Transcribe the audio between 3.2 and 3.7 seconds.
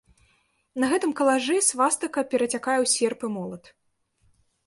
і молат.